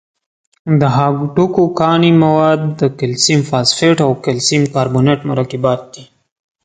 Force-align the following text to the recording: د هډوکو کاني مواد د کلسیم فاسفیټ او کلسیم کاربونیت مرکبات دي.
د 0.79 0.81
هډوکو 0.95 1.63
کاني 1.79 2.11
مواد 2.23 2.61
د 2.79 2.81
کلسیم 2.99 3.39
فاسفیټ 3.49 3.97
او 4.07 4.11
کلسیم 4.25 4.61
کاربونیت 4.73 5.19
مرکبات 5.31 5.81
دي. 5.93 6.03